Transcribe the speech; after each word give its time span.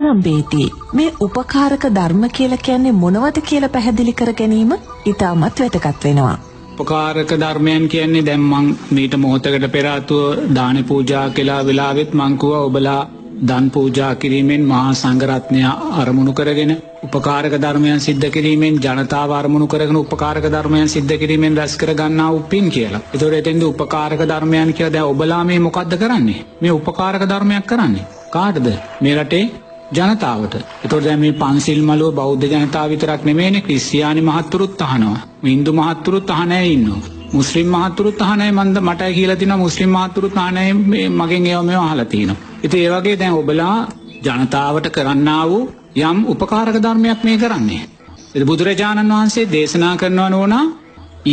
ආරම්භයේදී 0.00 0.66
මේ 0.92 1.06
උපකාරක 1.20 1.84
ධර්ම 1.88 2.24
කියලා 2.30 2.58
කියන්නේ 2.58 2.92
මොනවද 2.94 3.38
කියලා 3.42 3.70
පැහැදිලි 3.70 4.12
කර 4.12 4.30
ගැනීම 4.40 4.70
ඉතාමත් 5.06 5.62
වැදගත් 5.62 6.04
වෙනවා. 6.04 6.36
උපකාරක 6.78 7.32
ධර්මයන් 7.34 7.88
කියන්නේ 7.88 8.22
දැන් 8.28 8.44
මං 8.44 8.68
මීට 8.90 9.16
මොහොතකට 9.16 9.66
පෙර 9.72 9.86
ආතුව 9.86 10.54
දාන 10.54 10.78
පූජා 10.84 11.24
කළා 11.30 11.58
වෙලාවෙත් 11.66 12.14
මං 12.14 12.38
කිව්වා 12.38 12.62
ඔබලා 12.62 13.02
දන් 13.42 13.68
පූජා 13.70 14.12
කිරීමෙන් 14.16 14.64
මහා 14.64 14.94
සංඝරත්නය 14.94 15.66
අරමුණු 15.96 16.32
කරගෙන 16.34 16.72
උපකාරක 17.04 17.60
ධර්මයන් 17.60 18.00
සිද්ධ 18.00 18.30
කිරීමෙන් 18.30 18.80
ජනතාව 18.80 19.34
අරමුණු 19.34 19.68
කරගෙන 19.68 20.02
උපකාරක 20.04 20.50
ධර්මයන් 20.50 20.88
සිද්ධ 20.88 21.14
කිරීමෙන් 21.18 21.56
රැස් 21.56 21.76
කර 21.76 21.94
ගන්නා 21.94 22.32
වූ 22.32 22.48
පින් 22.48 22.68
කියලා. 22.70 23.06
ඒතකොට 23.06 23.40
එතෙන්ද 23.42 23.62
උපකාරක 23.64 24.28
ධර්මයන් 24.28 24.72
කියලා 24.72 24.96
දැන් 24.96 25.12
ඔබලා 25.12 25.44
මේ 25.44 25.60
මොකද්ද 25.60 25.94
කරන්නේ? 25.98 26.42
මේ 26.60 26.76
උපකාරක 26.80 27.24
ධර්මයක් 27.28 27.66
කරන්නේ. 27.66 28.10
කාටද? 28.32 28.76
මේ 29.00 29.16
රටේ 29.16 29.46
ජනතාවට. 29.90 30.54
එතකොට 30.84 31.04
දැන් 31.04 31.20
මේ 31.20 31.32
පන්සිල් 31.34 31.80
මළුව 31.82 32.14
බෞද්ධ 32.14 32.44
ජනතාව 32.46 32.90
විතරක් 32.90 33.22
නෙමෙයිනේ 33.24 33.62
ක්‍රිස්තියානි 33.62 34.22
මහත්තුරුත් 34.22 34.82
අහනවා. 34.82 35.20
හින්දු 35.44 35.72
මහත්තුරුත් 35.72 36.30
අහන 36.30 36.52
අය 36.52 36.72
ඉන්නවා. 36.72 37.00
මුස්ලිම් 37.32 37.68
මහත්තුරුත් 37.68 38.20
අහන 38.20 38.40
අය 38.40 38.52
මන්ද 38.52 38.76
මට 38.80 39.08
කියලා 39.10 39.36
තිනවා 39.36 39.56
මුස්ලිම් 39.58 39.90
මහත්තුරුත් 39.90 40.36
අහන 40.36 40.56
අය 40.56 40.72
මේ 40.72 41.08
මගෙන් 41.10 41.46
ඒව 41.46 41.62
මේව 41.62 41.80
අහලා 41.80 42.04
තිනවා. 42.06 42.36
ඉතින් 42.62 42.80
ඒ 42.80 42.90
වගේ 42.90 43.16
දැන් 43.16 43.34
ඔබලා 43.34 43.76
ජනතාවට 44.24 44.90
කරන්නා 44.90 45.44
වූ 45.48 45.62
යම් 46.02 46.18
උපකාරක 46.26 46.76
ධර්මයක් 46.78 47.24
මේ 47.24 47.38
කරන්නේ. 47.38 47.82
ඉතින් 48.28 48.46
බුදුරජාණන් 48.46 49.12
වහන්සේ 49.12 49.46
දේශනා 49.46 49.94
කරනවා 49.96 50.28
නෝනා 50.28 50.66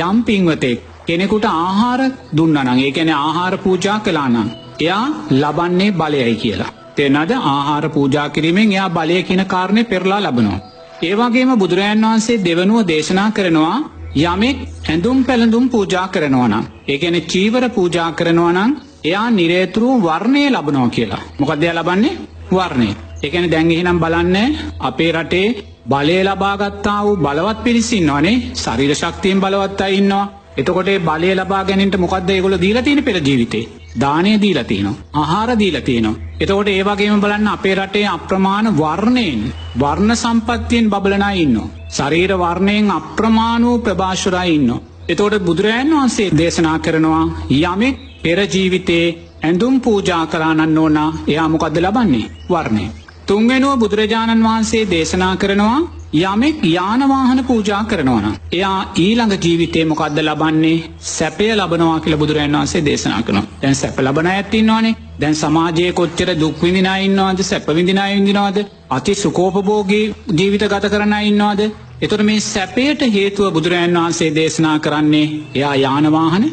යම් 0.00 0.16
පින්වතෙක් 0.24 0.78
කෙනෙකුට 1.06 1.46
ආහාර 1.46 2.00
දුන්නා 2.36 2.64
නම් 2.64 2.78
ඒ 2.78 2.92
කියන්නේ 2.92 3.18
ආහාර 3.18 3.54
පූජා 3.58 3.98
කළා 4.00 4.28
නම් 4.28 4.48
එයා 4.80 5.04
ලබන්නේ 5.32 5.90
බලයයි 5.92 6.36
කියලා. 6.36 6.72
තේනද 6.96 7.32
ආහාර 7.32 7.86
පූජා 7.88 8.28
කිරීමෙන් 8.28 8.72
එයා 8.72 8.90
බලය 8.90 9.22
කියන 9.22 9.42
කාරණේ 9.46 9.84
පෙරලා 9.84 10.20
ලබනවා. 10.20 10.60
ඒ 11.02 11.14
වගේම 11.14 11.52
බුදුරජාන් 11.56 12.04
වහන්සේ 12.04 12.40
දෙවනුව 12.40 12.86
දේශනා 12.86 13.30
කරනවා 13.30 13.76
යමෙක් 14.22 14.58
ඇඳුම් 14.86 15.18
පැළඳුම් 15.24 15.64
පූජා 15.68 16.06
කරනවා 16.08 16.48
නම් 16.48 16.64
ඒ 16.88 16.98
කියන්නේ 16.98 17.28
චීවර 17.28 17.64
පූජා 17.70 18.10
කරනවා 18.12 18.52
නම් 18.52 18.72
එයා 19.04 19.28
නිරේතුරු 19.30 19.88
වර්ණය 20.00 20.42
ලබනවා 20.48 20.88
කියලා. 20.88 21.22
මොකද 21.38 21.62
එයා 21.62 21.78
ලබන්නේ 21.78 22.18
වර්ණය. 22.50 22.88
ඒ 23.22 23.30
කියන්නේ 23.30 23.50
දැන් 23.50 23.70
එහෙනම් 23.70 23.98
බලන්න 23.98 24.36
අපේ 24.80 25.10
රටේ 25.12 25.48
බලය 25.86 26.18
ලබා 26.22 26.54
ගත්තා 26.58 27.00
වූ 27.04 27.16
බලවත් 27.16 27.58
පිරිස 27.64 27.90
ඉන්නවනේ. 27.92 28.42
ශරීර 28.54 28.94
ශක්තියෙන් 28.94 29.40
බලවත් 29.40 29.80
අය 29.80 29.94
ඉන්නවා. 29.94 30.30
එතකොට 30.56 30.88
ඒ 30.88 30.98
බලය 31.00 31.30
ලබා 31.34 31.62
ගැනීමට 31.64 31.96
මොකද්ද 31.98 32.28
ඒගොල්ලෝ 32.30 32.60
දීලා 32.60 32.82
තියෙන 32.82 33.04
පෙර 33.04 33.16
ජීවිතේ? 33.20 33.64
දානය 33.96 34.40
දීලා 34.40 34.64
තියෙනවා. 34.64 35.02
ආහාර 35.14 35.58
දීලා 35.58 35.82
තියෙනවා. 35.82 36.20
එතකොට 36.40 36.68
ඒ 36.68 36.84
වගේම 36.84 37.20
බලන්න 37.20 37.48
අපේ 37.48 37.74
රටේ 37.74 38.06
අප්‍රමාණ 38.08 38.76
වර්ණයෙන් 38.76 39.42
වර්ණ 39.78 40.16
සම්පත්තියෙන් 40.16 40.90
බබලන 40.90 41.22
අය 41.22 41.42
ඉන්නවා. 41.42 41.68
ශරීර 41.90 42.32
වර්ණයෙන් 42.36 42.90
අප්‍රමාණ 42.90 43.64
වූ 43.64 43.78
ප්‍රභාෂුරයි 43.80 44.54
ඉන්නවා. 44.54 44.80
එතකොට 45.08 45.38
බුදුරජාණන් 45.40 45.94
වහන්සේ 45.94 46.32
දේශනා 46.32 46.78
කරනවා 46.78 47.24
යමෙක් 47.50 47.96
පෙර 48.22 48.38
ජීවිතේ 48.46 49.06
ඇඳුම් 49.42 49.80
පූජා 49.80 50.24
කරන්නන් 50.26 50.78
ඕන 50.78 50.98
එයා 51.26 51.48
මොකද්ද 51.48 51.76
ලබන්නේ? 51.78 52.30
වර්ණය. 52.48 52.84
තුන්වෙනුව 53.26 53.74
බුදුරජාණන් 53.78 54.44
වහන්සේ 54.44 54.84
දේශනා 54.86 55.34
කරනවා 55.36 55.80
යමෙක් 56.14 56.56
යානවාහන 56.66 57.40
පූජා 57.42 57.82
කරනවන. 57.84 58.26
එයා 58.52 58.80
ඊළඟ 58.96 59.34
ජීවිතේ 59.36 59.84
මොකක්ද 59.84 60.18
ලබන්නේ? 60.20 60.84
සැපය 61.08 61.46
ලබනවා 61.50 62.00
කියල 62.00 62.16
බුදුරන් 62.16 62.56
වන්සේ 62.56 62.82
දේශනා 62.82 63.22
කන 63.22 63.38
දැන් 63.62 63.74
සැප 63.74 64.00
ලබන 64.00 64.28
ඇත්තින්නවානේ 64.28 64.96
දැන් 65.18 65.36
සමාජයේ 65.36 65.92
කොච්චර 65.92 66.30
දුක්විදින 66.36 66.88
ඉන්නවාද? 66.98 67.38
සැපවිදින 67.42 68.00
ඉදිනවාද 68.08 68.58
අති 68.90 69.14
සුකෝපභෝගී 69.16 70.04
ජීවිත 70.32 70.64
ගත 70.66 70.90
කරන 70.90 71.14
ඉන්නවාද? 71.22 71.60
එතොට 72.02 72.22
මේ 72.22 72.40
සැපයට 72.42 73.06
හේතුව 73.10 73.52
බුදුරජන් 73.52 73.96
වහන්සේ 73.96 74.34
දේශනා 74.34 74.76
කරන්නේ 74.78 75.26
එයා 75.54 75.74
යානවාහන 75.76 76.44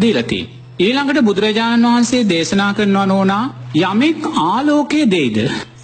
දීලතිී. 0.00 0.44
ඊළඟට 0.80 1.20
බුදුරජාණන් 1.22 1.86
වහන්සේ 1.86 2.22
දේශනා 2.26 2.70
කරනවා 2.74 3.06
නෝනා 3.06 3.44
යමෙක් 3.82 4.30
ආලෝකයේ 4.42 5.10
දෙයිද? 5.10 5.38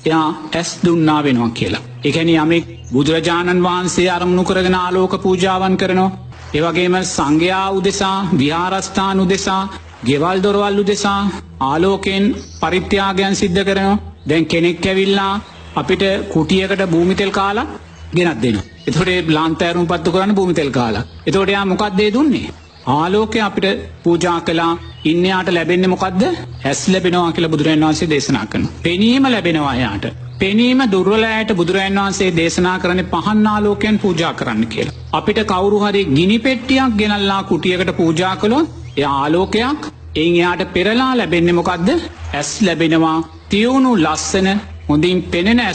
එයා 0.04 0.28
ඇස් 0.52 0.70
දුන්නා 0.84 1.20
වෙනවා 1.24 1.50
කියලා. 1.50 1.82
එකැන 2.04 2.30
යමෙක් 2.34 2.64
බුදුරජාණන් 2.92 3.64
වහන්සේ 3.64 4.08
අරමුණු 4.08 4.44
කරගෙන 4.44 4.76
ආලෝක 4.76 5.14
පූජාවන් 5.22 5.76
කරනවා. 5.76 6.14
ඒවගේම 6.54 6.96
සංඝයා 7.06 7.66
උදෙසා 7.70 8.16
විහාරස්ථාන 8.38 9.20
උදෙසා 9.20 9.62
ගෙවල් 10.04 10.38
දොරවල් 10.42 10.76
උදෙසා 10.78 11.20
ආලෝකයෙන් 11.62 12.24
පරිත්‍යාගයන් 12.60 13.34
සිද්ධ 13.34 13.62
කරනවා. 13.64 14.02
දැන් 14.28 14.46
කෙනෙක් 14.46 14.86
ඇවිල්ලා 14.86 15.32
අපිට 15.74 16.04
කුටියකට 16.28 16.82
භූමිතෙල් 16.86 17.30
කාලා 17.30 17.70
ගෙනත් 18.12 18.42
දෙෙන. 18.42 18.58
එතොට 18.86 19.28
ලාන්තෑරුම් 19.28 19.86
පත්තු 19.86 20.10
කරන්න 20.10 20.34
භූමිතෙල් 20.34 20.70
කාලා. 20.70 21.04
එතොට 21.26 21.48
එයා 21.48 21.64
මොකක්දේ 21.64 22.10
දුන්නේ. 22.12 22.52
ආලෝකය 22.88 23.38
අපිට 23.40 23.66
පූජා 24.02 24.40
කලා 24.40 24.72
ඉන්නයාට 25.04 25.48
ලැබෙන්නේ 25.50 25.88
මොකක්ද 25.88 26.22
හැස් 26.60 26.82
ලැබෙනවා 26.88 27.32
කියලා 27.32 27.50
බුදුරන් 27.50 27.82
වහන්සේ 27.82 28.08
දේශනා 28.08 28.44
කන. 28.46 28.68
පෙනීම 28.82 29.26
ලැබෙනවා 29.26 29.74
යාට. 29.76 30.04
පෙනීම 30.38 30.80
දුර්වලෑයට 30.88 31.52
බුදුරන් 31.54 31.98
වහන්සේ 31.98 32.30
දේශනා 32.32 32.76
කරන 32.78 33.02
පහන්නාලෝකයන් 33.06 33.98
පූජා 33.98 34.32
කරන්න 34.34 34.66
කියලා. 34.66 34.94
අපිට 35.12 35.40
කවුරු 35.46 35.78
හරි 35.80 36.02
ගිනි 36.10 36.38
පෙට්ටියක් 36.40 36.96
ගෙනල්ලා 36.96 37.42
කුටියකට 37.44 37.92
පූජා 37.96 38.34
කළොත් 38.36 38.66
එය 38.96 39.04
ආලෝකයක් 39.12 39.80
එයින් 40.14 40.34
එයාට 40.34 40.62
පෙරලා 40.68 41.12
ලැබෙන්නේ 41.14 41.54
මොකක්ද 41.54 41.88
ඇස් 42.32 42.50
ලැබෙනවා 42.62 43.16
තියවුණු 43.48 43.92
ලස්සන 43.96 44.48
හොඳින් 44.88 45.22
පෙනෙන 45.24 45.60
ඇස් 45.60 45.72